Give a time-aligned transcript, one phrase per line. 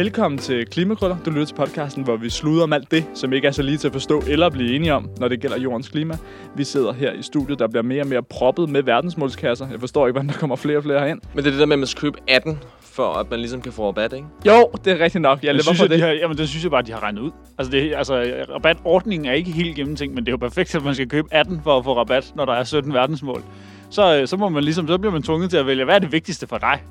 [0.00, 1.16] Velkommen til Klimakrøller.
[1.24, 3.76] Du lytter til podcasten, hvor vi sluder om alt det, som ikke er så lige
[3.76, 6.14] til at forstå eller blive enige om, når det gælder jordens klima.
[6.56, 9.68] Vi sidder her i studiet, der bliver mere og mere proppet med verdensmålskasser.
[9.70, 11.20] Jeg forstår ikke, hvordan der kommer flere og flere herind.
[11.34, 13.62] Men det er det der med, at man skal købe 18, for at man ligesom
[13.62, 14.26] kan få rabat, ikke?
[14.46, 15.38] Jo, det er rigtigt nok.
[15.42, 16.02] Jeg Det lever synes, for jeg, de det.
[16.02, 17.30] har, jamen, det synes jeg bare, de har regnet ud.
[17.58, 20.94] Altså, det, altså rabatordningen er ikke helt gennemtænkt, men det er jo perfekt, at man
[20.94, 23.42] skal købe 18 for at få rabat, når der er 17 verdensmål.
[23.90, 25.98] Så, øh, så, må man ligesom, så bliver man tvunget til at vælge, hvad er
[25.98, 26.82] det vigtigste for dig?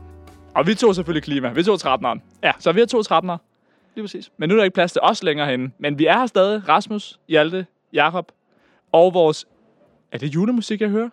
[0.59, 1.49] Og vi tog selvfølgelig klima.
[1.49, 2.19] Vi tog 13'eren.
[2.43, 2.51] Ja.
[2.59, 3.37] Så vi har to 13'ere.
[3.95, 4.31] Lige præcis.
[4.37, 5.71] Men nu er der ikke plads til os længere henne.
[5.77, 6.69] Men vi er her stadig.
[6.69, 8.31] Rasmus, Hjalte, Jakob
[8.91, 9.47] og vores...
[10.11, 11.09] Er det julemusik, jeg hører?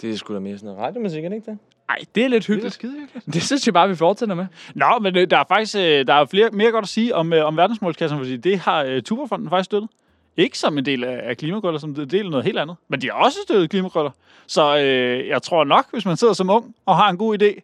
[0.00, 1.58] Det er sgu da mere sådan noget radiomusik, er det ikke det?
[1.88, 2.74] Nej, det er lidt hyggeligt.
[2.74, 3.26] skide hyggeligt.
[3.34, 4.46] Det synes jeg bare, vi fortsætter med.
[4.74, 7.32] Nå, men øh, der er faktisk øh, der er flere, mere godt at sige om,
[7.32, 9.90] øh, om verdensmålskassen, fordi det har Tuberfonden faktisk støttet.
[10.36, 12.76] Ikke som en del af, af klimakrøller, som en del af noget helt andet.
[12.88, 14.10] Men de har også støttet klimakrøller.
[14.46, 17.60] Så øh, jeg tror nok, hvis man sidder som ung og har en god idé,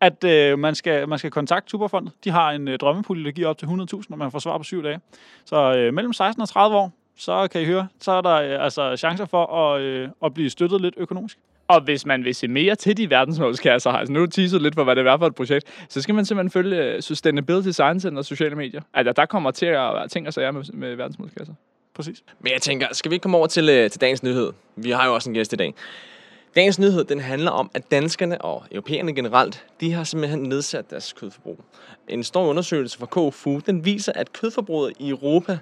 [0.00, 2.12] at øh, man, skal, man skal kontakte Superfondet.
[2.24, 4.64] De har en øh, drømmepulje, der giver op til 100.000, når man får svar på
[4.64, 5.00] syv dage.
[5.44, 8.64] Så øh, mellem 16 og 30 år, så kan I høre, så er der øh,
[8.64, 11.38] altså chancer for at, øh, at blive støttet lidt økonomisk.
[11.68, 14.84] Og hvis man vil se mere til de verdensmålskasser, altså nu er teaset lidt for,
[14.84, 18.18] hvad det er for et projekt, så skal man simpelthen følge øh, Sustainability Science Center
[18.18, 18.80] og sociale medier.
[18.94, 21.54] Altså, der kommer til at være ting og sager med, med verdensmålskasser.
[21.96, 22.24] Præcis.
[22.40, 24.52] Men jeg tænker, skal vi ikke komme over til, øh, til dagens nyhed?
[24.76, 25.74] Vi har jo også en gæst i dag.
[26.54, 31.12] Dagens nyhed, den handler om, at danskerne og europæerne generelt, de har simpelthen nedsat deres
[31.12, 31.60] kødforbrug.
[32.08, 35.58] En stor undersøgelse fra KFU, den viser, at kødforbruget i Europa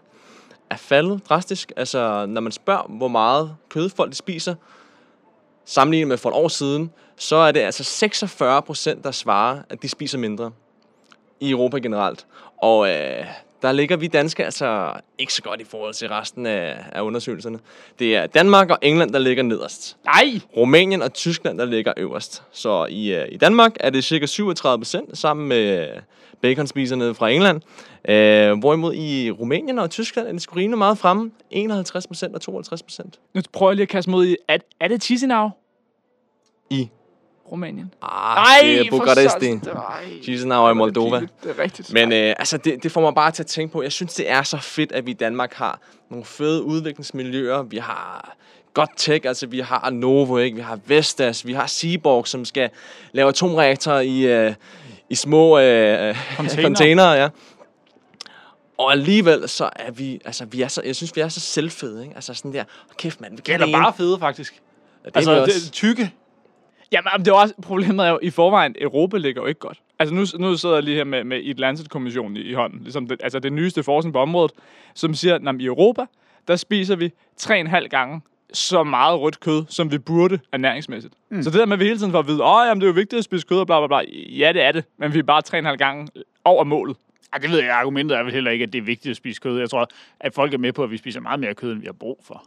[0.70, 1.72] er faldet drastisk.
[1.77, 4.55] Altså, når man spørger, hvor meget kød folk de spiser,
[5.64, 9.82] sammenlignet med for et år siden, så er det altså 46 procent, der svarer, at
[9.82, 10.50] de spiser mindre
[11.40, 12.27] i Europa generelt.
[12.56, 13.24] Og øh,
[13.64, 17.58] der ligger vi danskere altså ikke så godt i forhold til resten af, af undersøgelserne.
[17.98, 19.96] Det er Danmark og England, der ligger nederst.
[20.04, 20.40] Nej!
[20.56, 22.42] Rumænien og Tyskland, der ligger øverst.
[22.52, 25.89] Så i, øh, i Danmark er det cirka 37 procent sammen med
[26.42, 27.61] baconspiserne fra England.
[28.08, 31.30] Øh, hvorimod i Rumænien og Tyskland er det sgu rimelig meget fremme.
[31.50, 33.20] 51 procent og 52 procent.
[33.34, 34.36] Nu prøver jeg lige at kaste mod i...
[34.48, 35.50] Er, er det Chisinau?
[36.70, 36.89] I
[37.54, 37.94] Rumænien?
[38.02, 39.58] ah, det er Bukaresti.
[40.22, 41.20] Chisinau i Moldova.
[41.20, 41.92] Det er rigtigt.
[41.92, 44.30] Men øh, altså, det, det får mig bare til at tænke på, jeg synes, det
[44.30, 47.62] er så fedt, at vi i Danmark har nogle fede udviklingsmiljøer.
[47.62, 48.34] Vi har
[48.74, 50.56] godt tech, altså vi har Novo, ikke?
[50.56, 52.70] vi har Vestas, vi har Seaborg, som skal
[53.12, 54.54] lave atomreaktorer i, øh,
[55.10, 56.62] i små øh, Container.
[56.62, 57.10] containere.
[57.12, 57.28] Ja.
[58.78, 62.02] Og alligevel så er vi, altså vi er så, jeg synes, vi er så selvfede,
[62.02, 62.14] ikke?
[62.14, 62.64] Altså sådan der,
[62.98, 63.78] kæft mand, vi kan det ene.
[63.78, 64.54] bare fede, faktisk.
[65.04, 66.10] Ja, det Altså, er vi det, tykke.
[66.94, 69.80] Jamen, men det er også, problemet er jo, i forvejen, Europa ligger jo ikke godt.
[69.98, 72.80] Altså, nu, nu sidder jeg lige her med, med Atlantic-kommissionen i, i hånden.
[72.82, 74.52] Ligesom det, altså, det nyeste forskning på området,
[74.94, 76.04] som siger, at i Europa,
[76.48, 78.20] der spiser vi 3,5 gange
[78.52, 81.14] så meget rødt kød, som vi burde ernæringsmæssigt.
[81.30, 81.42] Mm.
[81.42, 82.90] Så det der med, at vi hele tiden får at vide, åh, jamen, det er
[82.90, 84.10] jo vigtigt at spise kød og bla bla bla.
[84.12, 86.08] Ja, det er det, men vi er bare 3,5 gange
[86.44, 86.96] over målet.
[87.33, 89.40] Ej, det ved jeg, argumentet er vel heller ikke, at det er vigtigt at spise
[89.40, 89.58] kød.
[89.58, 89.88] Jeg tror,
[90.20, 92.20] at folk er med på, at vi spiser meget mere kød, end vi har brug
[92.24, 92.44] for.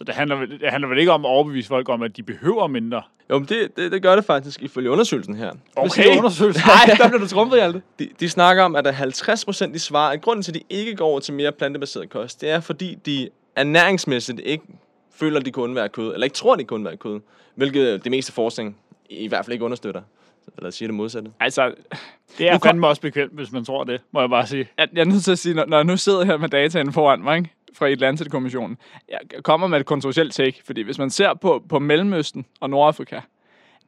[0.00, 2.66] Så det handler, det handler vel ikke om at overbevise folk om, at de behøver
[2.66, 3.02] mindre.
[3.30, 5.52] Jo, men det, det, det gør det faktisk ifølge undersøgelsen her.
[5.88, 6.62] Siger undersøgelsen?
[6.86, 7.82] Nej, der bliver du trumpet, Hjalte.
[7.98, 10.54] De, de snakker om, at der er 50 procent, de svarer, at grunden til, at
[10.54, 14.64] de ikke går over til mere plantebaseret kost, det er, fordi de ernæringsmæssigt ikke
[15.14, 17.20] føler, at de kunne undvære kød, eller ikke tror, at de kunne undvære kød,
[17.54, 18.76] hvilket det meste forskning
[19.10, 20.02] i hvert fald ikke understøtter.
[20.58, 21.30] Eller siger det modsatte.
[21.40, 21.74] Altså,
[22.38, 24.68] Det er Nu kom- fandme også bekvemt, hvis man tror det, må jeg bare sige.
[24.78, 26.92] jeg, jeg er nødt til at sige, når, når jeg nu sidder her med dataen
[26.92, 27.50] foran mig, ikke?
[27.74, 32.46] Fra Atlantic-kommissionen, jeg kommer med et kontroversielt take, fordi hvis man ser på, på Mellemøsten
[32.60, 33.20] og Nordafrika,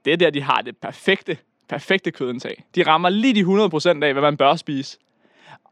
[0.04, 1.38] det er der, de har det perfekte,
[1.68, 2.64] perfekte kødindtag.
[2.74, 4.98] De rammer lige de 100% af, hvad man bør spise.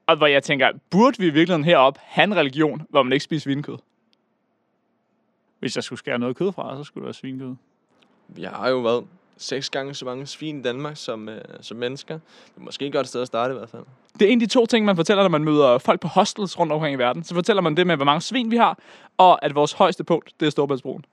[0.06, 3.25] Og hvor jeg tænker, burde vi i virkeligheden herop have en religion, hvor man ikke
[3.25, 3.78] spiser svinekød?
[5.59, 7.54] Hvis jeg skulle skære noget kød fra, så skulle det være svinkød.
[8.28, 9.06] Vi har jo været
[9.37, 12.15] seks gange så mange svin i Danmark som, øh, som mennesker.
[12.15, 13.84] Det er måske et godt sted at starte i hvert fald.
[14.21, 16.59] Det er en af de to ting, man fortæller, når man møder folk på hostels
[16.59, 17.25] rundt omkring i verden.
[17.25, 18.78] Så fortæller man det med, hvor mange svin vi har,
[19.19, 21.05] og at vores højeste punkt, det er Storbæltsbroen.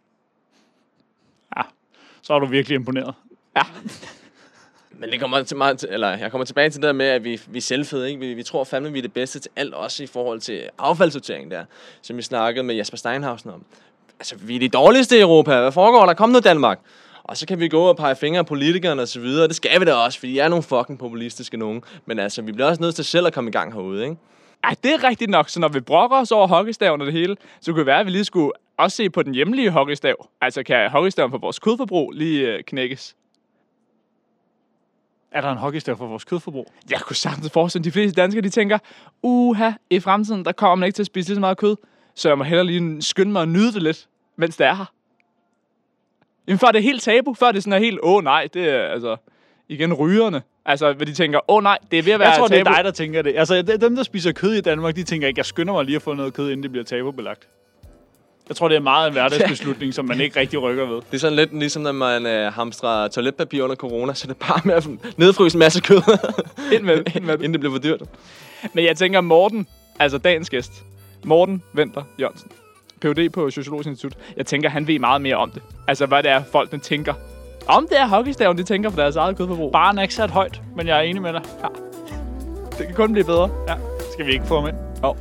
[2.21, 3.13] Så er du virkelig imponeret.
[4.99, 7.23] Men det kommer til meget, til- eller jeg kommer tilbage til det der med, at
[7.23, 8.19] vi, vi er selvfede, ikke?
[8.19, 11.51] Vi, vi tror fandme, vi er det bedste til alt, også i forhold til affaldssortering
[11.51, 11.65] der,
[12.01, 13.63] som vi snakkede med Jasper Steinhausen om.
[14.19, 15.59] Altså, vi er de dårligste i Europa.
[15.61, 16.13] Hvad foregår der?
[16.13, 16.79] Kom nu, Danmark.
[17.27, 19.47] Og så kan vi gå og pege fingre af politikerne og så videre.
[19.47, 21.83] Det skal vi da også, fordi de er nogle fucking populistiske nogen.
[22.05, 24.15] Men altså, vi bliver også nødt til selv at komme i gang herude, ikke?
[24.63, 25.49] Ej, det er rigtigt nok.
[25.49, 28.05] Så når vi brokker os over hockeystaven og det hele, så kunne det være, at
[28.05, 30.27] vi lige skulle også se på den hjemlige hockeystav.
[30.41, 33.15] Altså, kan hockeystaven for vores kødforbrug lige øh, knækkes?
[35.31, 36.71] Er der en hockeystav for vores kødforbrug?
[36.89, 38.77] Jeg kunne sagtens forestille, at de fleste danskere, de tænker,
[39.21, 41.75] uha, i fremtiden, der kommer man ikke til at spise lige så meget kød,
[42.15, 44.85] så jeg må hellere lige skynde mig at nyde det lidt, mens det er her.
[46.47, 48.81] Jamen, før det er helt tabu, før det sådan er helt, åh nej, det er
[48.87, 49.15] altså,
[49.69, 50.41] igen rygerne.
[50.65, 52.59] Altså, hvor de tænker, åh oh, nej, det er ved at være Jeg tror, det
[52.59, 52.75] er tabu.
[52.75, 53.33] dig, der tænker det.
[53.37, 55.95] Altså, det- dem, der spiser kød i Danmark, de tænker ikke, jeg skynder mig lige
[55.95, 57.47] at få noget kød, inden det bliver tabubelagt.
[58.49, 60.95] Jeg tror, det er meget en hverdagsbeslutning, som man ikke rigtig rykker ved.
[60.95, 64.45] Det er sådan lidt ligesom, når man øh, hamstrer toiletpapir under corona, så det er
[64.47, 66.01] bare med at nedfryse en masse kød,
[66.73, 67.43] Ind med, det, ind med det.
[67.45, 68.01] inden det bliver for dyrt.
[68.73, 69.67] Men jeg tænker, Morten,
[69.99, 70.71] altså dagens gæst,
[71.25, 72.51] Morten Venter Jørgensen,
[73.01, 73.29] Ph.D.
[73.29, 75.61] på Sociologisk Institut, jeg tænker, han ved meget mere om det.
[75.87, 77.13] Altså, hvad det er, folkene tænker.
[77.67, 79.71] Om det er hockeystaven, de tænker for deres eget kødforbrug.
[79.71, 81.41] Barn er ikke sat højt, men jeg er enig med dig.
[81.63, 81.67] Ja.
[82.77, 83.49] Det kan kun blive bedre.
[83.67, 83.75] ja.
[84.13, 84.75] Skal vi ikke få ham ind?
[85.03, 85.15] Oh.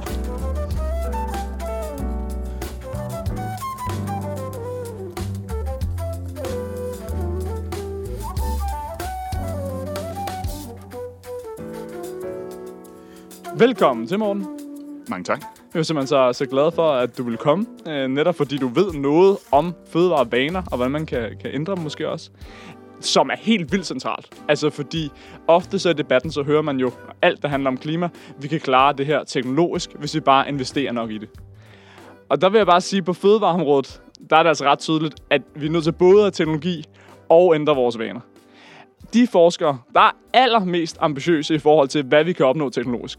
[13.59, 14.47] Velkommen til, Morten.
[15.09, 15.56] Mange tak.
[15.77, 17.67] Jeg er simpelthen så, så glad for, at du vil komme.
[17.89, 21.83] Øh, netop fordi du ved noget om fødevarevaner, og hvordan man kan, kan ændre dem
[21.83, 22.31] måske også.
[23.01, 24.43] Som er helt vildt centralt.
[24.49, 25.11] Altså fordi
[25.49, 26.91] ofte så i debatten, så hører man jo
[27.23, 28.09] alt, der handler om klima.
[28.41, 31.29] Vi kan klare det her teknologisk, hvis vi bare investerer nok i det.
[32.29, 35.43] Og der vil jeg bare sige, på fødevareområdet, der er det altså ret tydeligt, at
[35.55, 36.85] vi er nødt til både at teknologi
[37.29, 38.21] og ændre vores vaner.
[39.15, 43.19] De forskere, der er allermest ambitiøse i forhold til, hvad vi kan opnå teknologisk,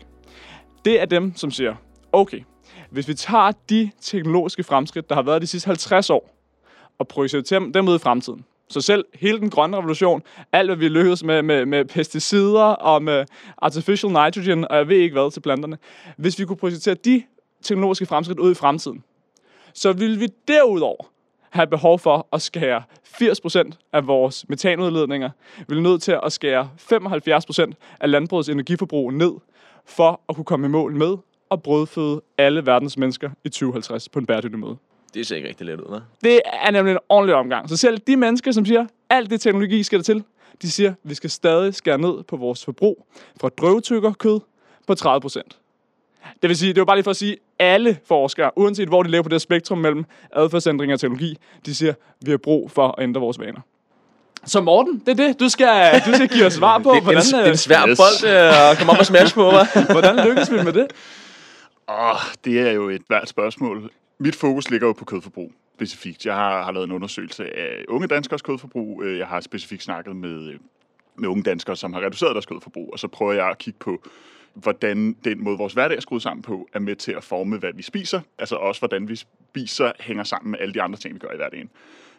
[0.86, 1.76] det er dem, som siger,
[2.18, 2.42] okay,
[2.90, 6.34] hvis vi tager de teknologiske fremskridt, der har været de sidste 50 år,
[7.00, 10.22] og projicerer dem, ud i fremtiden, så selv hele den grønne revolution,
[10.52, 13.26] alt hvad vi lykkedes med, med, med pesticider og med
[13.58, 15.78] artificial nitrogen, og jeg ved ikke hvad til planterne,
[16.18, 17.24] hvis vi kunne projicere de
[17.62, 19.04] teknologiske fremskridt ud i fremtiden,
[19.74, 21.04] så ville vi derudover
[21.50, 22.84] have behov for at skære
[23.22, 25.30] 80% af vores metanudledninger.
[25.68, 29.32] Vi er nødt til at skære 75% af landbrugets energiforbrug ned,
[29.86, 31.18] for at kunne komme i mål med
[31.52, 34.78] at brødføde alle verdens mennesker i 2050 på en bæredygtig måde.
[35.14, 36.02] Det ser ikke rigtig let ud, hva'?
[36.24, 37.70] Det er nemlig en ordentlig omgang.
[37.70, 40.24] Så selv de mennesker, som siger, alt det teknologi skal der til,
[40.62, 43.06] de siger, vi skal stadig skære ned på vores forbrug
[43.42, 44.40] fra drøvtykker-kød
[44.88, 45.58] på 30 procent.
[46.42, 49.10] Det vil sige, det var bare lige for at sige, alle forskere, uanset hvor de
[49.10, 53.04] lever på det spektrum mellem adfærdsændring og teknologi, de siger, vi har brug for at
[53.04, 53.62] ændre vores vaner.
[54.46, 56.92] Så Morten, det er det, du skal, du skal give os svar på.
[56.96, 57.98] Det, er en, det er en øh, svær Yes.
[57.98, 59.92] bold øh, at komme op og smash på, hva'?
[59.94, 60.88] hvordan lykkes vi med det?
[61.90, 63.92] Åh, det er jo et værd spørgsmål.
[64.20, 66.26] Mit fokus ligger jo på kødforbrug specifikt.
[66.26, 69.04] Jeg har, har lavet en undersøgelse af unge danskers kødforbrug.
[69.04, 70.58] Øh, jeg har specifikt snakket med,
[71.16, 74.04] med unge danskere, som har reduceret deres kødforbrug, og så prøver jeg at kigge på,
[74.54, 77.74] hvordan den måde, vores hverdag er skruet sammen på, er med til at forme, hvad
[77.74, 78.22] vi spiser.
[78.38, 81.36] Altså også, hvordan vi spiser hænger sammen med alle de andre ting, vi gør i
[81.36, 81.70] hverdagen.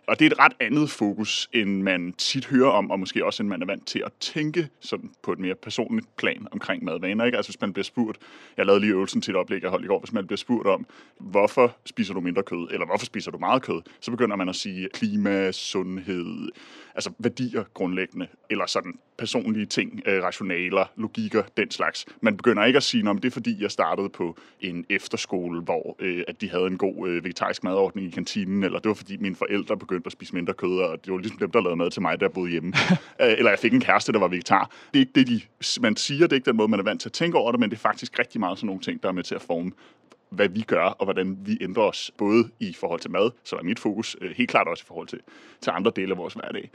[0.09, 3.43] Og det er et ret andet fokus, end man tit hører om, og måske også,
[3.43, 7.25] end man er vant til at tænke sådan på et mere personligt plan omkring madvaner.
[7.25, 7.37] Ikke?
[7.37, 8.19] Altså hvis man bliver spurgt,
[8.57, 10.67] jeg lavede lige øvelsen til et oplæg, jeg holdt i går, hvis man bliver spurgt
[10.67, 10.87] om,
[11.21, 14.57] hvorfor spiser du mindre kød, eller hvorfor spiser du meget kød, så begynder man at
[14.57, 16.49] sige klima, sundhed,
[16.95, 22.07] altså værdier grundlæggende, eller sådan personlige ting, øh, rationaler, logikker, den slags.
[22.21, 25.97] Man begynder ikke at sige, om det er fordi, jeg startede på en efterskole, hvor
[25.99, 29.17] øh, at de havde en god øh, vegetarisk madordning i kantinen, eller det var fordi
[29.17, 31.91] mine forældre begyndte at spise mindre kød, og det var ligesom dem, der lavede mad
[31.91, 32.73] til mig, der boede hjemme.
[33.21, 34.71] Øh, eller jeg fik en kæreste, der var vegetar.
[34.95, 35.41] Det er ikke det, de,
[35.81, 37.61] man siger, det er ikke den måde, man er vant til at tænke over det,
[37.61, 39.73] men det er faktisk rigtig meget sådan nogle ting, der er med til at forme
[40.31, 43.63] hvad vi gør, og hvordan vi ændrer os, både i forhold til mad, som er
[43.63, 45.21] mit fokus øh, helt klart også i forhold til,
[45.61, 46.71] til andre dele af vores hverdag.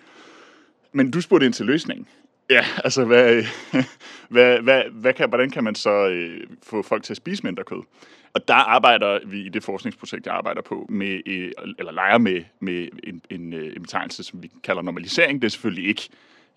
[0.91, 2.07] Men du spurgte ind til løsningen.
[2.49, 3.43] Ja, altså, hvad,
[4.33, 7.63] hvad, hvad, hvad kan, hvordan kan man så øh, få folk til at spise mindre
[7.63, 7.81] kød?
[8.33, 12.43] Og der arbejder vi i det forskningsprojekt, jeg arbejder på, med, øh, eller leger med,
[12.59, 15.41] med en, en, øh, en betegnelse, som vi kalder normalisering.
[15.41, 16.09] Det er selvfølgelig ikke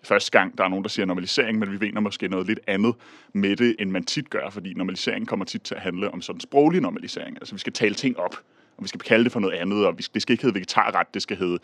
[0.03, 2.95] første gang, der er nogen, der siger normalisering, men vi mener måske noget lidt andet
[3.33, 6.39] med det, end man tit gør, fordi normalisering kommer tit til at handle om sådan
[6.39, 7.37] sproglig normalisering.
[7.37, 8.35] Altså, vi skal tale ting op,
[8.77, 11.13] og vi skal kalde det for noget andet, og vi det skal ikke hedde vegetarret,
[11.13, 11.57] det skal hedde,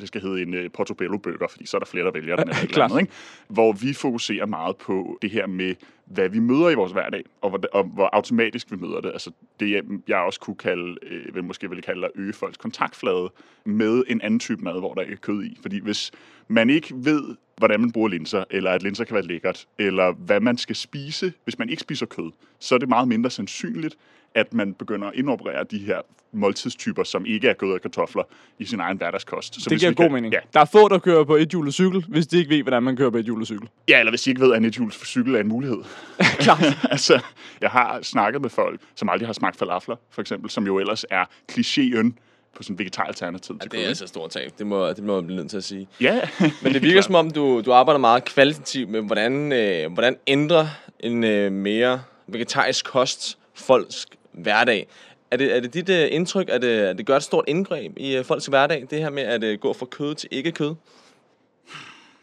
[0.00, 2.48] det skal hedde en uh, portobello-burger, fordi så er der flere, der vælger den.
[2.62, 3.12] Eller andet, ikke?
[3.48, 7.50] Hvor vi fokuserer meget på det her med, hvad vi møder i vores hverdag, og
[7.50, 9.10] hvor, og hvor automatisk vi møder det.
[9.10, 9.30] Altså
[9.60, 13.30] det, jeg- også kunne kalde, øh, vil måske vil kalde at øge folks kontaktflade
[13.64, 15.58] med en anden type mad, hvor der ikke er kød i.
[15.62, 16.10] Fordi hvis
[16.48, 20.40] man ikke ved, hvordan man bruger linser, eller at linser kan være lækkert, eller hvad
[20.40, 23.96] man skal spise, hvis man ikke spiser kød, så er det meget mindre sandsynligt,
[24.34, 26.00] at man begynder at indoperere de her
[26.32, 28.22] måltidstyper, som ikke er kød og kartofler,
[28.58, 29.62] i sin egen hverdagskost.
[29.62, 30.32] Så Det giver god kan- mening.
[30.34, 32.82] Ja, Der er få, der kører på et hjulet cykel, hvis de ikke ved, hvordan
[32.82, 33.68] man kører på et hjulet cykel.
[33.88, 35.78] Ja, eller hvis de ikke ved, at en ethjuls cykel er en mulighed.
[36.38, 36.64] Klart.
[36.90, 37.20] altså,
[37.60, 41.04] jeg har snakket med folk, som aldrig har smagt falafler, for eksempel, som jo ellers
[41.10, 42.12] er klichéen
[42.56, 43.88] på sådan en vegetaralternativ til Det er kød.
[43.88, 44.50] altså et stort tab.
[44.58, 45.88] Det må, det må jeg blive nødt til at sige.
[46.00, 46.20] Ja,
[46.62, 50.70] Men det virker som om, du, du arbejder meget kvalitativt med, hvordan, øh, hvordan ændre
[51.00, 54.86] en øh, mere vegetarisk kost folks hverdag.
[55.30, 57.92] Er det, er det dit øh, indtryk, at øh, det, det gør et stort indgreb
[57.96, 60.74] i øh, folks hverdag, det her med at øh, gå fra kød til ikke kød?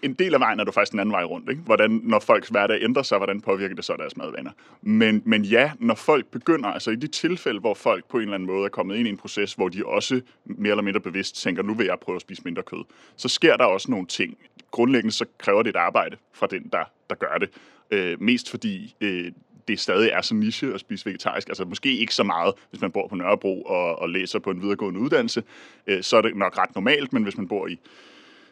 [0.02, 1.50] en del af vejen er du faktisk den anden vej rundt.
[1.50, 1.62] Ikke?
[1.62, 4.52] Hvordan, når folks hverdag ændrer sig, hvordan påvirker det så deres madvaner?
[4.82, 8.34] Men, men ja, når folk begynder, altså i de tilfælde, hvor folk på en eller
[8.34, 11.42] anden måde er kommet ind i en proces, hvor de også mere eller mindre bevidst
[11.42, 12.84] tænker, nu vil jeg prøve at spise mindre kød,
[13.16, 14.38] så sker der også nogle ting.
[14.72, 17.50] Grundlæggende så kræver det et arbejde fra den, der, der gør det.
[17.92, 19.32] Øh, mest fordi øh,
[19.68, 21.48] det stadig er så niche at spise vegetarisk.
[21.48, 24.62] Altså måske ikke så meget, hvis man bor på Nørrebro og, og læser på en
[24.62, 25.44] videregående uddannelse.
[25.88, 27.80] Øh, så er det nok ret normalt, men hvis man bor i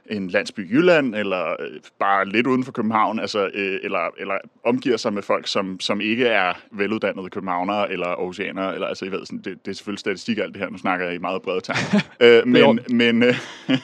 [0.10, 4.38] en landsby i Jylland, eller øh, bare lidt uden for København, altså, øh, eller, eller
[4.64, 9.12] omgiver sig med folk, som, som ikke er veluddannede københavnere eller oceanere, eller altså, I
[9.12, 11.42] ved, sådan, det, det er selvfølgelig statistik alt det her, nu snakker jeg i meget
[11.42, 12.02] brede termer.
[12.40, 13.36] øh, men, men, øh,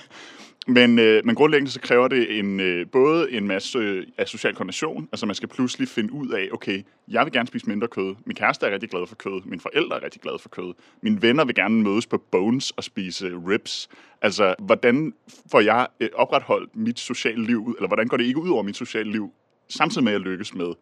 [0.67, 4.53] men, øh, men grundlæggende så kræver det en, øh, både en masse øh, af social
[4.53, 8.15] koordination, altså man skal pludselig finde ud af, okay, jeg vil gerne spise mindre kød,
[8.25, 11.21] min kæreste er rigtig glad for kød, mine forældre er rigtig glade for kød, mine
[11.21, 13.89] venner vil gerne mødes på Bones og spise ribs.
[14.21, 15.13] Altså, hvordan
[15.51, 18.77] får jeg øh, opretholdt mit sociale liv, eller hvordan går det ikke ud over mit
[18.77, 19.31] sociale liv,
[19.69, 20.73] samtidig med at jeg lykkes med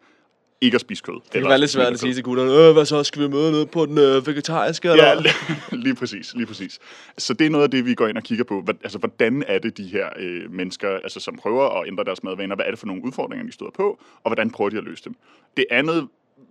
[0.64, 1.14] ikke at spise kød.
[1.14, 3.52] Det kan være lidt svært at sige til gutterne, øh, hvad så, skal vi møde
[3.52, 4.90] ned på den øh, vegetariske?
[4.90, 5.04] Eller?
[5.04, 5.16] Ja,
[5.84, 6.78] lige præcis, lige præcis.
[7.18, 8.64] Så det er noget af det, vi går ind og kigger på.
[8.82, 12.54] Altså, hvordan er det de her øh, mennesker, altså, som prøver at ændre deres madvaner,
[12.54, 15.04] hvad er det for nogle udfordringer, de støder på, og hvordan prøver de at løse
[15.04, 15.14] dem?
[15.56, 16.08] Det andet,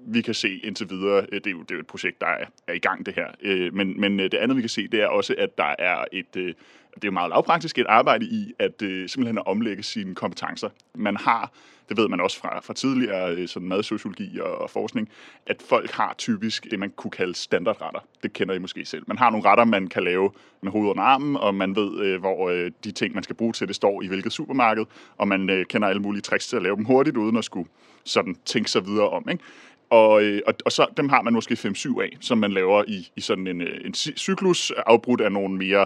[0.07, 2.27] vi kan se indtil videre, øh, det er jo, det er jo et projekt, der
[2.27, 4.87] er, er i gang det her, øh, men, men øh, det andet, vi kan se,
[4.87, 6.55] det er også, at der er et,
[6.95, 10.69] det er jo meget lavpraktisk, et arbejde i at øh, simpelthen at omlægge sine kompetencer.
[10.95, 11.51] Man har
[11.89, 15.09] det ved man også fra, fra tidligere øh, sådan madsociologi og, og forskning,
[15.45, 17.99] at folk har typisk det, man kunne kalde standardretter.
[18.23, 19.03] Det kender I måske selv.
[19.07, 20.31] Man har nogle retter, man kan lave
[20.61, 23.53] med hovedet under armen, og man ved, øh, hvor øh, de ting, man skal bruge
[23.53, 24.85] til det, står i hvilket supermarked,
[25.17, 27.69] og man øh, kender alle mulige tricks til at lave dem hurtigt, uden at skulle
[28.03, 29.29] sådan tænke sig videre om.
[29.29, 29.43] Ikke?
[29.89, 33.11] Og, øh, og, og så dem har man måske 5-7 af, som man laver i,
[33.15, 35.85] i sådan en, en cyklus, afbrudt af nogle mere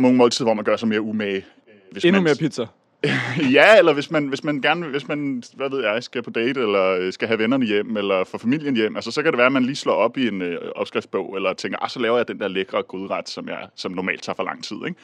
[0.00, 1.44] nogle måltider, hvor man gør sig mere umage.
[1.92, 2.66] Hvis Endnu man, mere pizza.
[3.58, 6.60] ja, eller hvis man, hvis man gerne, hvis man, hvad ved jeg, skal på date,
[6.60, 9.46] eller øh, skal have vennerne hjem, eller få familien hjem, altså så kan det være,
[9.46, 12.28] at man lige slår op i en øh, opskriftsbog, eller tænker, ah, så laver jeg
[12.28, 14.98] den der lækre gryderet, som, jeg, som normalt tager for lang tid, ikke?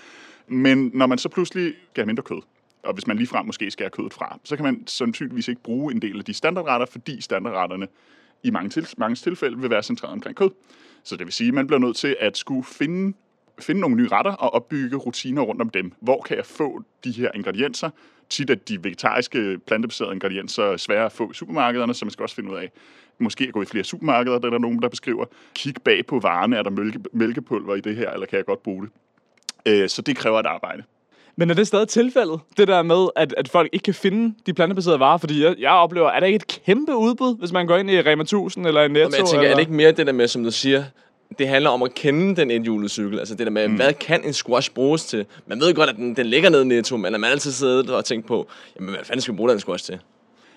[0.49, 2.43] Men når man så pludselig skal have mindre kød,
[2.83, 6.03] og hvis man ligefrem måske skærer kødet fra, så kan man sandsynligvis ikke bruge en
[6.03, 7.89] del af de standardretter, fordi standardretterne
[8.43, 10.51] i mange, til, mange tilfælde vil være centreret omkring kød.
[11.05, 13.17] Så det vil sige, at man bliver nødt til at skulle finde
[13.61, 15.93] finde nogle nye retter og opbygge rutiner rundt om dem.
[16.01, 17.91] Hvor kan jeg få de her ingredienser?
[18.29, 22.35] Tit er de vegetariske, plantebaserede ingredienser svære at få i supermarkederne, så man skal også
[22.35, 22.71] finde ud af,
[23.19, 25.25] måske at gå i flere supermarkeder, der er der nogen, der beskriver.
[25.55, 28.63] Kig bag på varerne, er der mælke, mælkepulver i det her, eller kan jeg godt
[28.63, 28.93] bruge det?
[29.67, 30.83] Øh, så det kræver et arbejde.
[31.39, 34.55] Men er det stadig tilfældet, det der med, at, at folk ikke kan finde de
[34.55, 35.19] plantebaserede varer?
[35.19, 38.01] Fordi jeg, jeg oplever, er der ikke et kæmpe udbud, hvis man går ind i
[38.01, 39.09] Rema 1000 eller i Netto?
[39.09, 39.51] Men jeg tænker, eller?
[39.51, 40.85] er det ikke mere det der med, som du siger,
[41.39, 43.19] det handler om at kende den indhjulede cykel.
[43.19, 43.77] Altså det der med, mm.
[43.77, 45.27] hvad kan en squash bruges til?
[45.47, 48.05] Man ved godt, at den, den ligger nede i netto, men man altid siddet og
[48.05, 49.99] tænkt på, jamen hvad fanden skal vi bruge den squash til?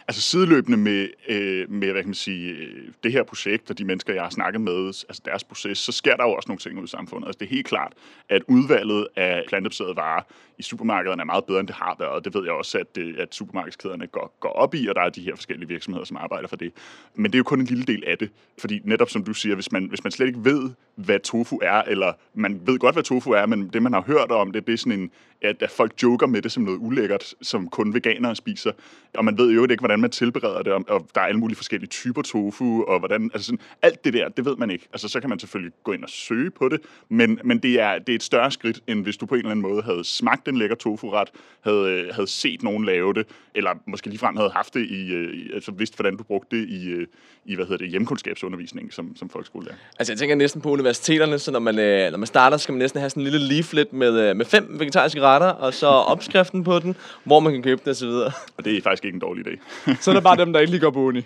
[0.10, 3.86] Altså sideløbende med, øh, med hvad kan man sige, øh, det her projekt og de
[3.86, 6.80] mennesker, jeg har snakket med, altså deres proces, så sker der jo også nogle ting
[6.80, 7.28] ud i samfundet.
[7.28, 7.94] Altså det er helt klart,
[8.30, 10.22] at udvalget af plantebaserede varer
[10.58, 12.25] i supermarkederne er meget bedre, end det har været.
[12.25, 15.10] Det ved jeg også, at, øh, at supermarkedskæderne går, går op i, og der er
[15.10, 16.74] de her forskellige virksomheder, som arbejder for det.
[17.16, 18.30] Men det er jo kun en lille del af det.
[18.60, 21.82] Fordi netop som du siger, hvis man, hvis man slet ikke ved, hvad tofu er,
[21.82, 24.74] eller man ved godt, hvad tofu er, men det, man har hørt om det, det
[24.74, 28.36] er sådan en, at, at folk joker med det som noget ulækkert, som kun veganere
[28.36, 28.72] spiser.
[29.13, 31.55] Og man ved jo ikke, hvordan man tilbereder det, og, og der er alle mulige
[31.55, 34.88] forskellige typer tofu, og hvordan, altså sådan, alt det der, det ved man ikke.
[34.93, 38.00] Altså så kan man selvfølgelig gå ind og søge på det, men, men det, er,
[38.00, 40.48] det er et større skridt, end hvis du på en eller anden måde havde smagt
[40.48, 41.29] en lækker tofu-ret,
[41.62, 45.50] havde, øh, havde set nogen lave det, eller måske ligefrem havde haft det i, øh,
[45.53, 47.08] altså vidst, hvordan du brugte det i, øh,
[47.46, 49.75] i hvad hedder det, hjemkundskabsundervisning som, som folkeskolelærer.
[50.00, 51.75] Altså jeg tænker næsten på universiteterne, så når man,
[52.12, 55.22] når man starter, skal man næsten have sådan en lille leaflet med, med fem vegetariske
[55.33, 58.09] retter, og så opskriften på den, hvor man kan købe den osv.
[58.57, 59.59] Og det er faktisk ikke en dårlig idé.
[60.01, 61.21] så er det bare dem, der ikke lige går på uni.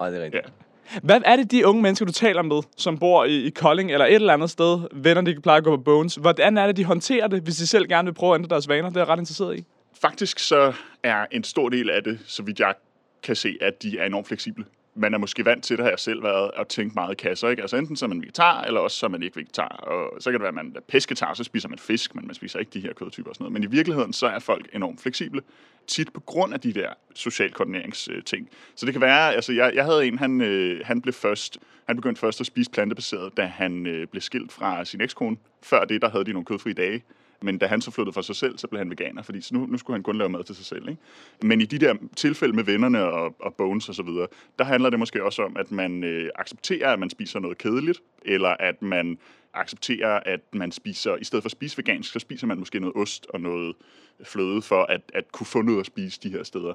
[0.00, 0.44] Nej, det er rigtigt.
[0.44, 0.98] Ja.
[1.02, 4.06] Hvad er det, de unge mennesker, du taler med, som bor i, i Kolding eller
[4.06, 6.84] et eller andet sted, venner, de plejer at gå på Bones, hvordan er det, de
[6.84, 8.88] håndterer det, hvis de selv gerne vil prøve at ændre deres vaner?
[8.88, 9.64] Det er jeg ret interesseret i.
[10.00, 10.72] Faktisk så
[11.02, 12.74] er en stor del af det, så vidt jeg
[13.22, 15.98] kan se, at de er enormt fleksible man er måske vant til, det har jeg
[15.98, 17.48] selv været, at tænke meget i kasser.
[17.48, 17.62] Ikke?
[17.62, 19.68] Altså enten så er man vegetar, eller også så er man ikke vegetar.
[19.68, 22.34] Og så kan det være, at man er pesketar, så spiser man fisk, men man
[22.34, 23.52] spiser ikke de her kødtyper og sådan noget.
[23.52, 25.40] Men i virkeligheden, så er folk enormt fleksible,
[25.86, 28.48] tit på grund af de der social koordineringsting.
[28.74, 31.96] Så det kan være, altså jeg, jeg havde en, han, øh, han blev først, han
[31.96, 35.36] begyndte først at spise plantebaseret, da han øh, blev skilt fra sin ekskone.
[35.62, 37.02] Før det, der havde de nogle kødfri dage
[37.42, 39.66] men da han så flyttede for sig selv, så blev han veganer, fordi så nu,
[39.66, 40.88] nu skulle han kun lave mad til sig selv.
[40.88, 41.00] Ikke?
[41.42, 44.26] Men i de der tilfælde med vennerne og, og bones og så videre,
[44.58, 48.02] der handler det måske også om, at man øh, accepterer, at man spiser noget kedeligt,
[48.24, 49.18] eller at man
[49.54, 52.96] accepterer, at man spiser, i stedet for at spise vegansk, så spiser man måske noget
[52.96, 53.76] ost og noget
[54.24, 56.74] fløde for at, at kunne få noget at spise de her steder.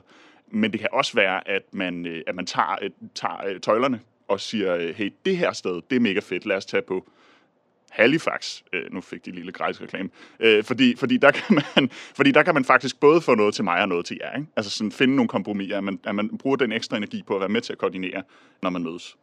[0.51, 2.75] Men det kan også være, at man, øh, at man tager,
[3.15, 6.57] tager øh, tøjlerne og siger, øh, hey, det her sted, det er mega fedt, lad
[6.57, 7.09] os tage på
[7.89, 8.61] Halifax.
[8.73, 10.09] Øh, nu fik de lille grejs reklame.
[10.39, 13.63] Øh, fordi, fordi, der kan man, fordi der kan man faktisk både få noget til
[13.63, 14.37] mig og noget til jer.
[14.37, 14.47] Ikke?
[14.55, 17.39] Altså sådan finde nogle kompromiser, at man, at man bruger den ekstra energi på at
[17.39, 18.23] være med til at koordinere,
[18.61, 19.17] når man mødes.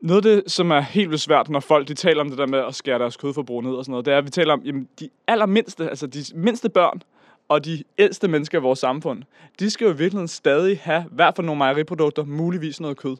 [0.00, 2.46] Noget af det, som er helt vildt svært, når folk de taler om det der
[2.46, 4.62] med at skære deres kødforbrug ned og sådan noget, det er, at vi taler om
[4.64, 7.02] jamen, de allermindste, altså de mindste børn,
[7.48, 9.22] og de ældste mennesker i vores samfund,
[9.60, 13.16] de skal jo i virkeligheden stadig have, i hvert fald nogle mejeriprodukter, muligvis noget kød.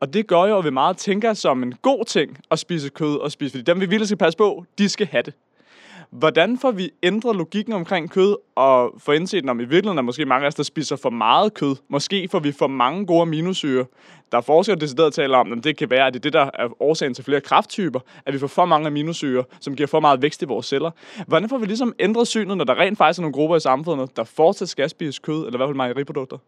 [0.00, 3.16] Og det gør jo, at vi meget tænker som en god ting at spise kød
[3.16, 5.34] og spise, fordi dem vi virkelig skal passe på, de skal have det.
[6.10, 10.24] Hvordan får vi ændret logikken omkring kød og få indset, om i virkeligheden er måske
[10.24, 11.76] mange af os, der spiser for meget kød.
[11.88, 13.84] Måske får vi for mange gode aminosyre.
[14.32, 16.32] Der er forskere, der decideret taler om, at det kan være, at det er det,
[16.32, 20.00] der er årsagen til flere krafttyper, at vi får for mange aminosyre, som giver for
[20.00, 20.90] meget vækst i vores celler.
[21.26, 24.16] Hvordan får vi ligesom ændret synet, når der rent faktisk er nogle grupper i samfundet,
[24.16, 26.38] der fortsat skal spise kød, eller i hvert fald mejeriprodukter?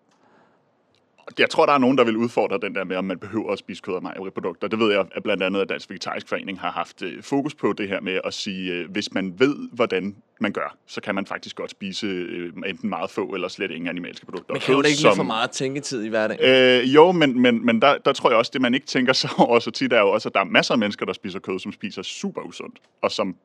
[1.39, 3.59] Jeg tror, der er nogen, der vil udfordre den der med, om man behøver at
[3.59, 4.69] spise kød og mejeriprodukter.
[4.69, 7.73] Det ved jeg at blandt andet, at Dansk Vegetarisk Forening har haft øh, fokus på
[7.73, 11.27] det her med at sige, øh, hvis man ved, hvordan man gør, så kan man
[11.27, 14.55] faktisk godt spise øh, enten meget få eller slet ingen animalske produkter.
[14.55, 16.81] Men kræver det ikke som, for meget tænketid i hverdagen?
[16.85, 19.29] Øh, jo, men, men, men der, der tror jeg også, det man ikke tænker så
[19.49, 21.59] over så tit, er jo også, at der er masser af mennesker, der spiser kød,
[21.59, 23.37] som spiser super usundt, og som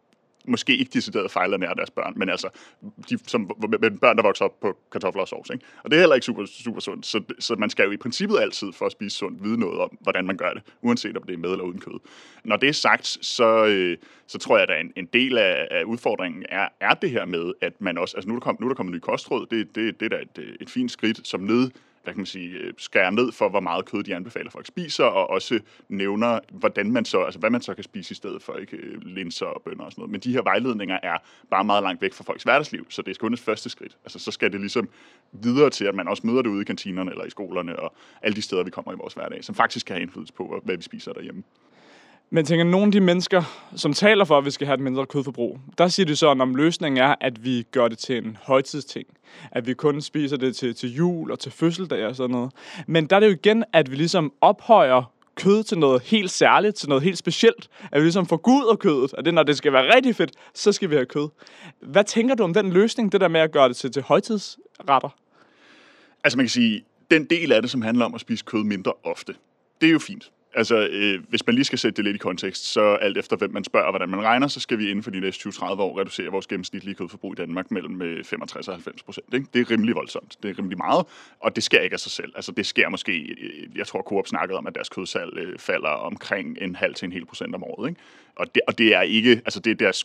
[0.48, 2.50] måske ikke decideret fejler nær deres børn, men altså
[3.10, 5.50] de, som, med børn, der vokser op på kartofler og sovs.
[5.50, 5.66] Ikke?
[5.84, 8.40] Og det er heller ikke super, super sundt, så, så man skal jo i princippet
[8.40, 11.34] altid for at spise sundt vide noget om, hvordan man gør det, uanset om det
[11.34, 12.00] er med eller uden kød.
[12.44, 13.98] Når det er sagt, så, øh,
[14.28, 17.54] så tror jeg, at en, en del af, af udfordringen er, er det her med,
[17.62, 19.75] at man også, altså nu er der, kom, nu er der kommet ny kostråd, det,
[19.75, 21.72] det, det er da et, et fint skridt, som ned
[22.06, 25.04] hvad kan man sige, øh, skærer ned for, hvor meget kød de anbefaler folk spiser,
[25.04, 25.60] og også
[25.90, 29.02] nævner, hvordan man så, altså hvad man så kan spise i stedet for, ikke øh,
[29.06, 30.12] linser og bønner og sådan noget.
[30.12, 31.18] Men de her vejledninger er
[31.51, 33.98] bare meget langt væk fra folks hverdagsliv, så det er kun et første skridt.
[34.03, 34.90] Altså så skal det ligesom
[35.32, 38.36] videre til, at man også møder det ude i kantinerne eller i skolerne og alle
[38.36, 40.84] de steder, vi kommer i vores hverdag, som faktisk kan have indflydelse på, hvad vi
[40.84, 41.44] spiser derhjemme.
[42.29, 45.05] Men tænker, nogle af de mennesker, som taler for, at vi skal have et mindre
[45.05, 48.38] kødforbrug, der siger de så, at om løsningen er, at vi gør det til en
[48.42, 49.07] højtidsting.
[49.51, 52.51] At vi kun spiser det til, til jul og til fødselsdag og sådan noget.
[52.88, 56.75] Men der er det jo igen, at vi ligesom ophøjer kød til noget helt særligt,
[56.75, 57.68] til noget helt specielt.
[57.92, 60.90] At vi ligesom forguder kødet, og det når det skal være rigtig fedt, så skal
[60.90, 61.29] vi have kød.
[61.81, 65.16] Hvad tænker du om den løsning, det der med at gøre det til, til højtidsretter?
[66.24, 68.94] Altså man kan sige, den del af det, som handler om at spise kød mindre
[69.03, 69.33] ofte,
[69.81, 70.31] det er jo fint.
[70.57, 73.53] Altså, øh, hvis man lige skal sætte det lidt i kontekst, så alt efter hvem
[73.53, 76.27] man spørger, hvordan man regner, så skal vi inden for de næste 20-30 år reducere
[76.27, 79.53] vores gennemsnitlige kødforbrug i Danmark mellem øh, 65 og 90 procent.
[79.53, 80.37] Det er rimelig voldsomt.
[80.44, 81.05] Det er rimelig meget,
[81.39, 82.33] og det sker ikke af sig selv.
[82.35, 85.89] Altså, det sker måske, øh, jeg tror, Coop snakkede om, at deres kødsal øh, falder
[85.89, 87.89] omkring en halv til en hel procent om året.
[87.89, 88.01] Ikke?
[88.36, 90.02] Og, det, og det er ikke, altså det er deres,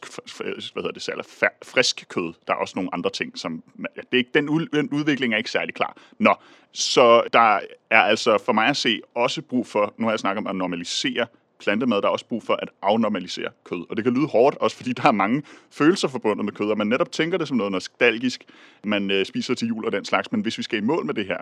[0.72, 1.24] hvad hedder det, særlig
[1.64, 2.32] frisk kød.
[2.46, 3.62] Der er også nogle andre ting, som,
[3.96, 4.48] det er ikke, den,
[4.92, 5.96] udvikling er ikke særlig klar.
[6.18, 6.34] Nå,
[6.72, 10.38] så der er altså for mig at se også brug for, nu har jeg snakket
[10.38, 11.26] om at normalisere
[11.60, 13.86] plantemad, der er også brug for at afnormalisere kød.
[13.90, 16.78] Og det kan lyde hårdt, også fordi der er mange følelser forbundet med kød, og
[16.78, 18.44] man netop tænker det som noget nostalgisk,
[18.84, 20.32] man øh, spiser til jul og den slags.
[20.32, 21.38] Men hvis vi skal i mål med det her,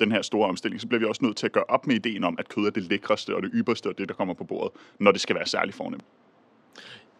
[0.00, 2.24] den her store omstilling, så bliver vi også nødt til at gøre op med ideen
[2.24, 4.72] om, at kød er det lækreste og det ypperste og det, der kommer på bordet,
[4.98, 6.04] når det skal være særligt fornemt.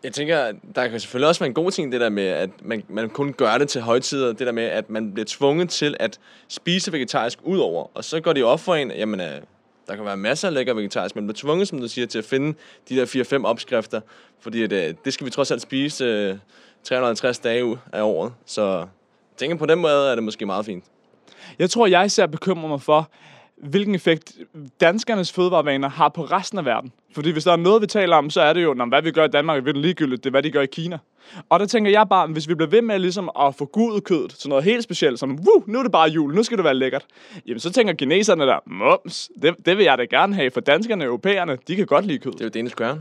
[0.05, 2.85] Jeg tænker, der kan selvfølgelig også være en god ting, det der med, at man,
[2.89, 6.21] man kun gør det til højtider, det der med, at man bliver tvunget til at
[6.49, 9.41] spise vegetarisk udover, og så går det op for en, jamen, øh,
[9.89, 12.19] der kan være masser af lækker vegetarisk, men man bliver tvunget, som du siger, til
[12.19, 14.01] at finde de der 4-5 opskrifter,
[14.41, 16.37] fordi det, øh, det skal vi trods alt spise øh,
[16.85, 18.87] 350 dage af året, så
[19.37, 20.85] tænker på den måde er det måske meget fint.
[21.59, 23.11] Jeg tror, jeg især bekymrer mig for,
[23.63, 24.33] hvilken effekt
[24.81, 26.93] danskernes fødevarevaner har på resten af verden.
[27.15, 29.25] Fordi hvis der er noget, vi taler om, så er det jo, hvad vi gør
[29.25, 30.25] i Danmark, er virkelig ligegyldigt.
[30.25, 30.99] Det er, hvad de gør i Kina.
[31.49, 34.31] Og der tænker jeg bare, hvis vi bliver ved med ligesom at få gudet kødet
[34.31, 36.75] til noget helt specielt, som, Wuh, nu er det bare jul, nu skal det være
[36.75, 37.07] lækkert.
[37.47, 41.05] Jamen, så tænker kineserne der, mums, det, det vil jeg da gerne have, for danskerne
[41.05, 42.33] og europæerne, de kan godt lide kød.
[42.33, 43.01] Det er jo Danish Crown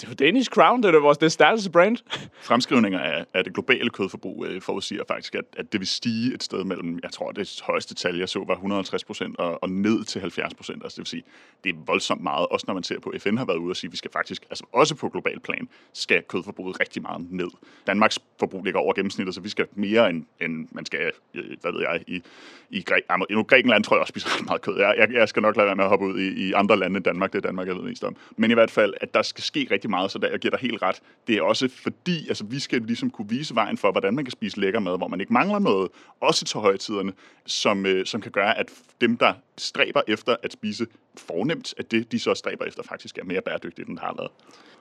[0.00, 1.96] det er jo Danish Crown, det er vores det stærkeste brand.
[2.42, 6.42] Fremskrivninger af, af det globale kødforbrug øh, forudsiger faktisk, at, at det vil stige et
[6.42, 10.04] sted mellem, jeg tror, det højeste tal, jeg så, var 150 procent og, og ned
[10.04, 10.82] til 70 procent.
[10.82, 11.22] Altså det vil sige,
[11.64, 13.88] det er voldsomt meget, også når man ser på, FN har været ude og sige,
[13.88, 17.50] at vi skal faktisk, altså også på global plan, skal kødforbruget rigtig meget ned.
[17.86, 21.72] Danmarks forbrug ligger over gennemsnittet, så vi skal mere end, end man skal, øh, hvad
[21.72, 22.22] ved jeg, i,
[22.70, 24.78] i Græ- nu, Grækenland tror jeg også spiser meget kød.
[24.78, 26.96] Jeg, jeg, jeg skal nok lade være med at hoppe ud i, i andre lande
[26.96, 28.16] end Danmark, det er Danmark, jeg ved mest om.
[28.36, 30.50] Men i hvert fald, at der skal ske rigtig rigtig meget, så der, jeg giver
[30.50, 30.96] dig helt ret.
[31.26, 34.32] Det er også fordi, altså vi skal ligesom kunne vise vejen for, hvordan man kan
[34.32, 35.88] spise lækker mad, hvor man ikke mangler noget,
[36.20, 37.12] også til højtiderne,
[37.46, 38.66] som, øh, som kan gøre, at
[39.00, 43.24] dem, der stræber efter at spise fornemt, at det, de så stræber efter, faktisk er
[43.24, 44.30] mere bæredygtigt, end det har været.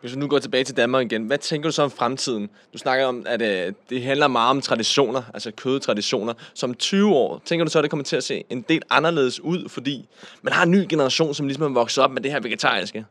[0.02, 2.50] Hvis vi nu går tilbage til Danmark igen, hvad tænker du så om fremtiden?
[2.74, 6.34] Du snakker om, at øh, det handler meget om traditioner, altså kødetraditioner.
[6.54, 9.40] Som 20 år, tænker du så, at det kommer til at se en del anderledes
[9.40, 10.08] ud, fordi
[10.42, 13.06] man har en ny generation, som ligesom er vokset op med det her vegetariske?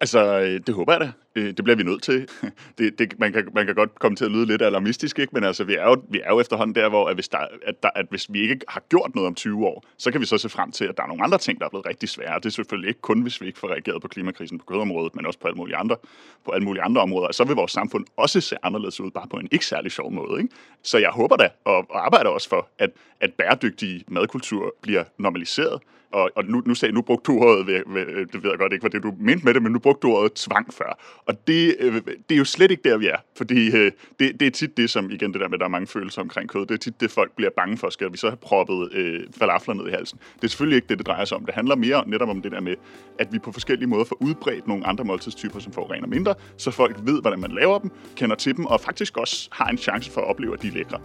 [0.00, 1.12] Altså, øh, det håber jeg da.
[1.38, 2.28] Det bliver vi nødt til.
[2.78, 5.30] Det, det, man, kan, man kan godt komme til at lyde lidt alarmistisk, ikke?
[5.34, 7.82] men altså, vi, er jo, vi er jo efterhånden der, hvor at hvis, der, at,
[7.82, 10.38] der, at hvis vi ikke har gjort noget om 20 år, så kan vi så
[10.38, 12.36] se frem til, at der er nogle andre ting, der er blevet rigtig svære.
[12.36, 15.26] Det er selvfølgelig ikke kun, hvis vi ikke får reageret på klimakrisen på kødområdet, men
[15.26, 15.96] også på alle mulige andre,
[16.44, 17.32] på alle mulige andre områder.
[17.32, 20.42] Så vil vores samfund også se anderledes ud, bare på en ikke særlig sjov måde.
[20.42, 20.54] Ikke?
[20.82, 25.80] Så jeg håber da, og, og arbejder også for, at, at bæredygtig madkultur bliver normaliseret.
[26.12, 28.72] Og, og nu, nu, sagde, nu brugte du ordet, ved, ved, det ved jeg godt
[28.72, 30.98] ikke, hvad det du mente med det, men nu brugte du ordet tvang før.
[31.28, 31.94] Og det, øh,
[32.28, 33.16] det er jo slet ikke der, vi er.
[33.36, 35.70] Fordi øh, det, det er tit det, som, igen det der med, at der er
[35.70, 37.90] mange følelser omkring kød, det er tit det, folk bliver bange for.
[37.90, 40.18] Skal vi så have proppet øh, falafler ned i halsen?
[40.36, 41.44] Det er selvfølgelig ikke det, det drejer sig om.
[41.46, 42.74] Det handler mere netop om det der med,
[43.18, 46.96] at vi på forskellige måder får udbredt nogle andre måltidstyper, som forurener mindre, så folk
[47.02, 50.20] ved, hvordan man laver dem, kender til dem, og faktisk også har en chance for
[50.20, 51.00] at opleve, at de er lækre.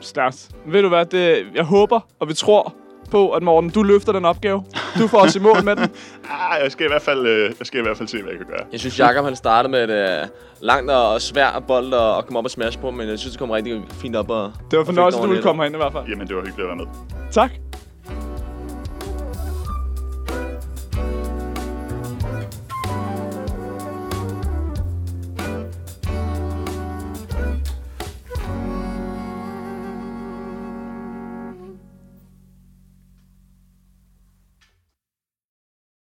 [0.00, 0.50] Stærkt.
[0.66, 4.24] Ved du hvad, det, jeg håber, og vi tror på, at Morten, du løfter den
[4.24, 4.64] opgave.
[4.98, 5.90] Du får os i mål med den.
[6.30, 8.38] Ah, jeg skal i hvert fald, øh, jeg skal i hvert fald se, hvad jeg
[8.38, 8.66] kan gøre.
[8.72, 10.28] Jeg synes, Jakob han startede med et uh,
[10.60, 13.38] langt og svært bold og, og komme op og smash på, men jeg synes, det
[13.38, 14.30] kom rigtig fint op.
[14.30, 16.04] Og, Det var fornøjelse, den du ville komme herind i hvert fald.
[16.08, 16.86] Jamen, det var hyggeligt at være med.
[17.32, 17.50] Tak.